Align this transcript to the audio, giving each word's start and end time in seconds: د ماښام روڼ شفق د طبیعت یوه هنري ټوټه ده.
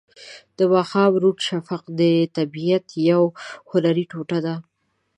د 0.57 0.59
ماښام 0.73 1.11
روڼ 1.21 1.37
شفق 1.47 1.81
د 1.99 2.01
طبیعت 2.37 2.85
یوه 3.09 3.29
هنري 3.69 4.05
ټوټه 4.11 4.39
ده. 4.45 4.55